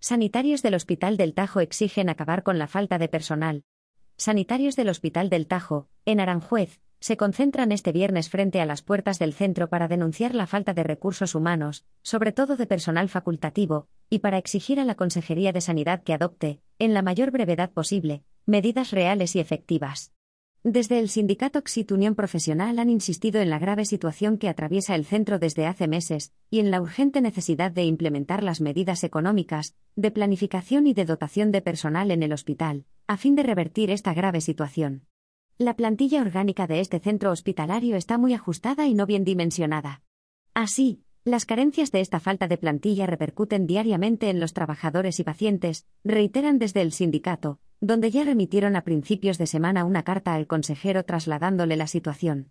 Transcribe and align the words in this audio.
Sanitarios 0.00 0.62
del 0.62 0.74
Hospital 0.74 1.16
del 1.16 1.34
Tajo 1.34 1.58
exigen 1.58 2.08
acabar 2.08 2.44
con 2.44 2.56
la 2.56 2.68
falta 2.68 2.98
de 2.98 3.08
personal. 3.08 3.64
Sanitarios 4.16 4.76
del 4.76 4.90
Hospital 4.90 5.28
del 5.28 5.48
Tajo, 5.48 5.88
en 6.04 6.20
Aranjuez, 6.20 6.80
se 7.00 7.16
concentran 7.16 7.72
este 7.72 7.90
viernes 7.90 8.30
frente 8.30 8.60
a 8.60 8.66
las 8.66 8.82
puertas 8.82 9.18
del 9.18 9.34
centro 9.34 9.68
para 9.68 9.88
denunciar 9.88 10.36
la 10.36 10.46
falta 10.46 10.72
de 10.72 10.84
recursos 10.84 11.34
humanos, 11.34 11.84
sobre 12.02 12.30
todo 12.30 12.56
de 12.56 12.66
personal 12.66 13.08
facultativo, 13.08 13.88
y 14.08 14.20
para 14.20 14.38
exigir 14.38 14.78
a 14.78 14.84
la 14.84 14.94
Consejería 14.94 15.52
de 15.52 15.60
Sanidad 15.60 16.04
que 16.04 16.14
adopte, 16.14 16.60
en 16.78 16.94
la 16.94 17.02
mayor 17.02 17.32
brevedad 17.32 17.70
posible, 17.72 18.22
medidas 18.46 18.92
reales 18.92 19.34
y 19.34 19.40
efectivas. 19.40 20.12
Desde 20.64 20.98
el 20.98 21.08
sindicato 21.08 21.62
Xit 21.64 21.92
Unión 21.92 22.16
Profesional 22.16 22.80
han 22.80 22.90
insistido 22.90 23.40
en 23.40 23.48
la 23.48 23.60
grave 23.60 23.84
situación 23.84 24.38
que 24.38 24.48
atraviesa 24.48 24.96
el 24.96 25.04
centro 25.04 25.38
desde 25.38 25.66
hace 25.66 25.86
meses 25.86 26.32
y 26.50 26.58
en 26.58 26.72
la 26.72 26.82
urgente 26.82 27.20
necesidad 27.20 27.70
de 27.70 27.84
implementar 27.84 28.42
las 28.42 28.60
medidas 28.60 29.04
económicas, 29.04 29.76
de 29.94 30.10
planificación 30.10 30.88
y 30.88 30.94
de 30.94 31.04
dotación 31.04 31.52
de 31.52 31.62
personal 31.62 32.10
en 32.10 32.24
el 32.24 32.32
hospital, 32.32 32.86
a 33.06 33.16
fin 33.16 33.36
de 33.36 33.44
revertir 33.44 33.90
esta 33.92 34.12
grave 34.14 34.40
situación. 34.40 35.06
La 35.58 35.76
plantilla 35.76 36.22
orgánica 36.22 36.66
de 36.66 36.80
este 36.80 36.98
centro 36.98 37.30
hospitalario 37.30 37.94
está 37.94 38.18
muy 38.18 38.34
ajustada 38.34 38.88
y 38.88 38.94
no 38.94 39.06
bien 39.06 39.24
dimensionada. 39.24 40.02
Así, 40.54 41.02
las 41.24 41.46
carencias 41.46 41.92
de 41.92 42.00
esta 42.00 42.18
falta 42.18 42.48
de 42.48 42.58
plantilla 42.58 43.06
repercuten 43.06 43.66
diariamente 43.66 44.28
en 44.28 44.40
los 44.40 44.54
trabajadores 44.54 45.20
y 45.20 45.24
pacientes, 45.24 45.86
reiteran 46.02 46.58
desde 46.58 46.82
el 46.82 46.92
sindicato, 46.92 47.60
donde 47.80 48.10
ya 48.10 48.24
remitieron 48.24 48.76
a 48.76 48.82
principios 48.82 49.38
de 49.38 49.46
semana 49.46 49.84
una 49.84 50.02
carta 50.02 50.34
al 50.34 50.46
consejero 50.46 51.04
trasladándole 51.04 51.76
la 51.76 51.86
situación. 51.86 52.50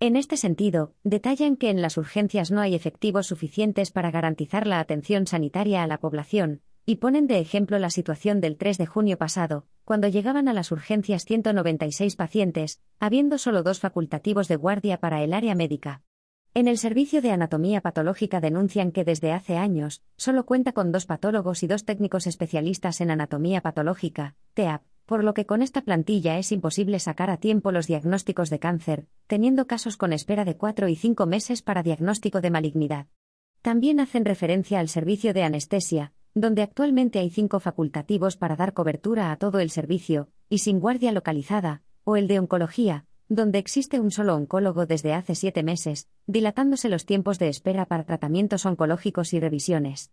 En 0.00 0.16
este 0.16 0.36
sentido, 0.36 0.94
detallan 1.04 1.56
que 1.56 1.70
en 1.70 1.80
las 1.80 1.96
urgencias 1.96 2.50
no 2.50 2.60
hay 2.60 2.74
efectivos 2.74 3.26
suficientes 3.26 3.90
para 3.90 4.10
garantizar 4.10 4.66
la 4.66 4.80
atención 4.80 5.26
sanitaria 5.26 5.82
a 5.82 5.86
la 5.86 5.98
población, 5.98 6.62
y 6.86 6.96
ponen 6.96 7.26
de 7.26 7.38
ejemplo 7.38 7.78
la 7.78 7.90
situación 7.90 8.40
del 8.40 8.56
3 8.56 8.76
de 8.78 8.86
junio 8.86 9.16
pasado, 9.16 9.66
cuando 9.84 10.08
llegaban 10.08 10.48
a 10.48 10.52
las 10.52 10.72
urgencias 10.72 11.24
196 11.24 12.16
pacientes, 12.16 12.80
habiendo 12.98 13.38
solo 13.38 13.62
dos 13.62 13.80
facultativos 13.80 14.48
de 14.48 14.56
guardia 14.56 14.98
para 14.98 15.22
el 15.22 15.32
área 15.32 15.54
médica. 15.54 16.02
En 16.56 16.68
el 16.68 16.78
servicio 16.78 17.20
de 17.20 17.32
anatomía 17.32 17.80
patológica 17.80 18.40
denuncian 18.40 18.92
que 18.92 19.02
desde 19.02 19.32
hace 19.32 19.56
años 19.56 20.04
solo 20.16 20.46
cuenta 20.46 20.70
con 20.70 20.92
dos 20.92 21.04
patólogos 21.04 21.64
y 21.64 21.66
dos 21.66 21.84
técnicos 21.84 22.28
especialistas 22.28 23.00
en 23.00 23.10
anatomía 23.10 23.60
patológica, 23.60 24.36
TEAP, 24.54 24.82
por 25.04 25.24
lo 25.24 25.34
que 25.34 25.46
con 25.46 25.62
esta 25.62 25.80
plantilla 25.80 26.38
es 26.38 26.52
imposible 26.52 27.00
sacar 27.00 27.28
a 27.28 27.38
tiempo 27.38 27.72
los 27.72 27.88
diagnósticos 27.88 28.50
de 28.50 28.60
cáncer, 28.60 29.08
teniendo 29.26 29.66
casos 29.66 29.96
con 29.96 30.12
espera 30.12 30.44
de 30.44 30.56
cuatro 30.56 30.86
y 30.86 30.94
cinco 30.94 31.26
meses 31.26 31.60
para 31.60 31.82
diagnóstico 31.82 32.40
de 32.40 32.52
malignidad. 32.52 33.08
También 33.60 33.98
hacen 33.98 34.24
referencia 34.24 34.78
al 34.78 34.88
servicio 34.88 35.34
de 35.34 35.42
anestesia, 35.42 36.12
donde 36.34 36.62
actualmente 36.62 37.18
hay 37.18 37.30
cinco 37.30 37.58
facultativos 37.58 38.36
para 38.36 38.54
dar 38.54 38.74
cobertura 38.74 39.32
a 39.32 39.36
todo 39.38 39.58
el 39.58 39.70
servicio, 39.70 40.28
y 40.48 40.58
sin 40.58 40.78
guardia 40.78 41.10
localizada, 41.10 41.82
o 42.04 42.14
el 42.14 42.28
de 42.28 42.38
oncología, 42.38 43.06
donde 43.34 43.58
existe 43.58 44.00
un 44.00 44.10
solo 44.10 44.34
oncólogo 44.34 44.86
desde 44.86 45.14
hace 45.14 45.34
siete 45.34 45.62
meses, 45.62 46.08
dilatándose 46.26 46.88
los 46.88 47.06
tiempos 47.06 47.38
de 47.38 47.48
espera 47.48 47.86
para 47.86 48.04
tratamientos 48.04 48.66
oncológicos 48.66 49.32
y 49.32 49.40
revisiones. 49.40 50.10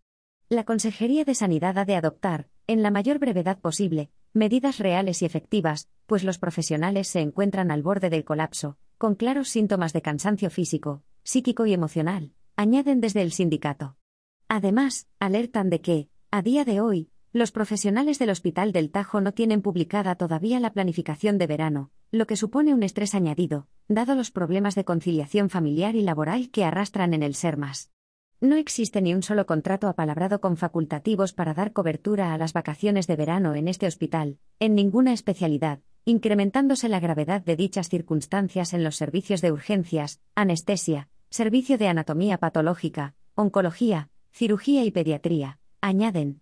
La 0.50 0.66
Consejería 0.66 1.24
de 1.24 1.36
Sanidad 1.36 1.78
ha 1.78 1.86
de 1.86 1.96
adoptar, 1.96 2.48
en 2.68 2.84
la 2.84 2.92
mayor 2.92 3.20
brevedad 3.20 3.60
posible, 3.60 4.10
medidas 4.34 4.80
reales 4.80 5.22
y 5.22 5.26
efectivas, 5.26 5.88
pues 6.06 6.24
los 6.24 6.40
profesionales 6.40 7.08
se 7.08 7.22
encuentran 7.22 7.72
al 7.72 7.84
borde 7.84 8.10
del 8.10 8.26
colapso, 8.26 8.78
con 8.98 9.16
claros 9.16 9.50
síntomas 9.50 9.94
de 9.94 10.02
cansancio 10.02 10.50
físico, 10.50 11.04
psíquico 11.24 11.66
y 11.66 11.74
emocional, 11.74 12.34
añaden 12.56 13.02
desde 13.02 13.22
el 13.22 13.32
sindicato. 13.32 13.96
Además, 14.48 15.08
alertan 15.20 15.70
de 15.70 15.82
que, 15.82 16.10
a 16.32 16.42
día 16.42 16.66
de 16.66 16.82
hoy, 16.82 17.11
los 17.34 17.52
profesionales 17.52 18.20
del 18.20 18.30
Hospital 18.30 18.74
del 18.74 18.92
Tajo 18.92 19.22
no 19.22 19.34
tienen 19.34 19.62
publicada 19.62 20.16
todavía 20.16 20.60
la 20.60 20.74
planificación 20.74 21.38
de 21.38 21.48
verano, 21.48 21.92
lo 22.12 22.28
que 22.28 22.36
supone 22.36 22.74
un 22.74 22.84
estrés 22.84 23.16
añadido, 23.16 23.68
dado 23.88 24.16
los 24.16 24.32
problemas 24.32 24.76
de 24.76 24.84
conciliación 24.84 25.50
familiar 25.50 25.96
y 25.96 26.02
laboral 26.02 26.50
que 26.50 26.66
arrastran 26.66 27.14
en 27.14 27.24
el 27.24 27.36
SERMAS. 27.36 27.90
No 28.42 28.56
existe 28.56 29.02
ni 29.02 29.14
un 29.14 29.24
solo 29.24 29.46
contrato 29.46 29.88
apalabrado 29.88 30.42
con 30.42 30.58
facultativos 30.58 31.32
para 31.32 31.54
dar 31.54 31.74
cobertura 31.74 32.34
a 32.34 32.38
las 32.38 32.54
vacaciones 32.54 33.08
de 33.08 33.16
verano 33.16 33.56
en 33.56 33.68
este 33.68 33.88
hospital, 33.88 34.40
en 34.60 34.76
ninguna 34.76 35.14
especialidad, 35.14 35.80
incrementándose 36.06 36.90
la 36.90 37.00
gravedad 37.00 37.42
de 37.42 37.56
dichas 37.56 37.88
circunstancias 37.88 38.74
en 38.74 38.84
los 38.84 38.96
servicios 38.96 39.42
de 39.42 39.52
urgencias, 39.52 40.20
anestesia, 40.36 41.08
servicio 41.30 41.78
de 41.78 41.88
anatomía 41.88 42.40
patológica, 42.40 43.14
oncología, 43.36 44.10
cirugía 44.32 44.84
y 44.84 44.92
pediatría, 44.92 45.60
añaden. 45.80 46.40